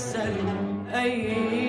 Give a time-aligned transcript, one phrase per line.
[0.00, 1.59] السلم أي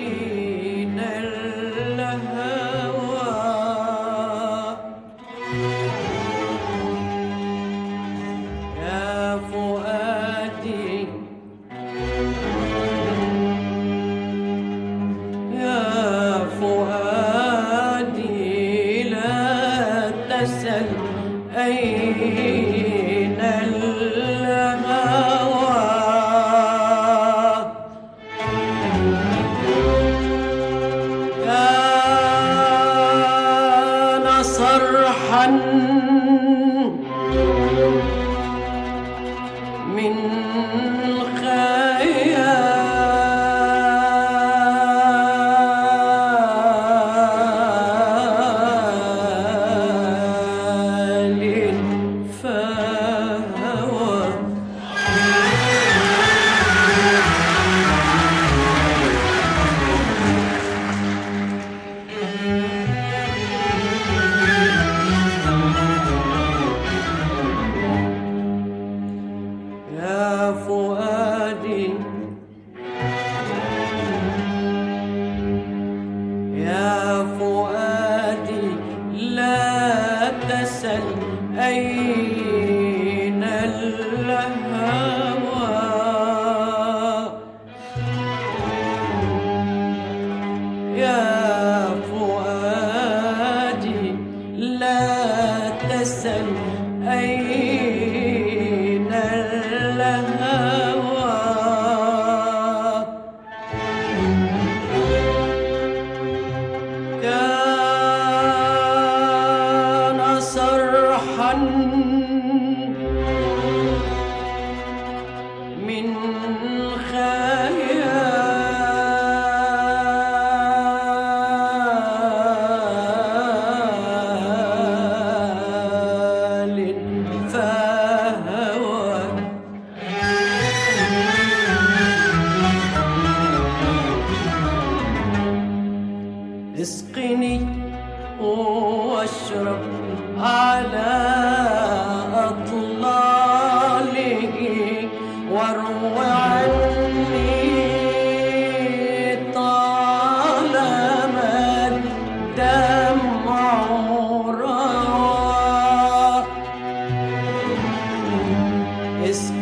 [159.22, 159.61] Is.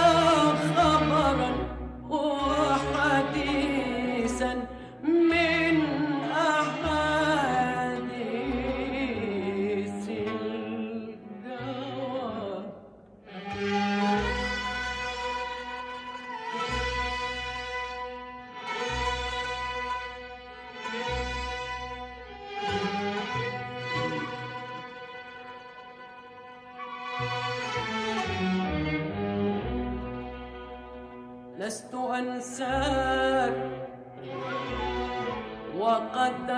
[35.80, 36.50] وقد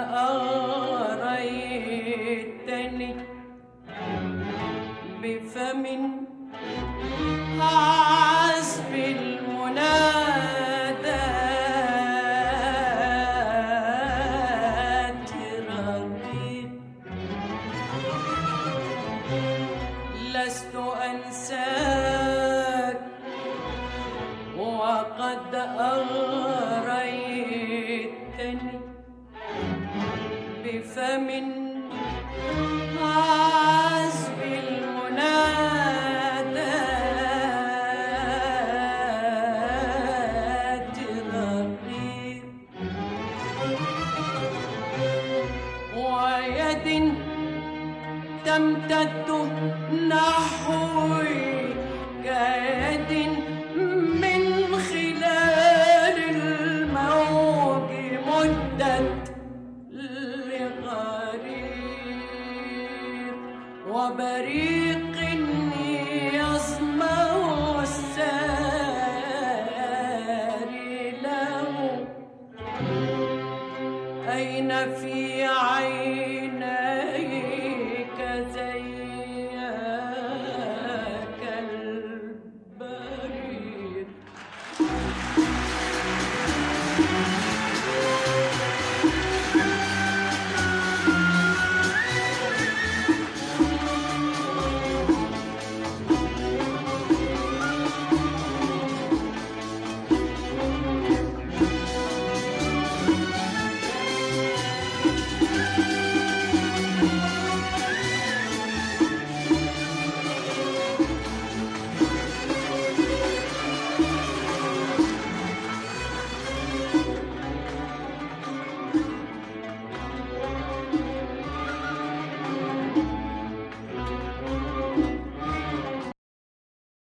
[1.52, 1.92] أغريتني
[5.24, 5.86] بفم
[7.62, 8.11] هذا
[25.32, 25.56] وقد
[26.92, 27.32] أغريتني
[30.64, 31.28] بفم
[33.02, 34.40] عزب
[39.62, 40.98] المنادات
[41.34, 42.44] رقيب
[45.98, 46.88] ويد
[48.46, 49.30] تمتد
[50.10, 51.31] نحوي
[74.52, 76.21] بين في عين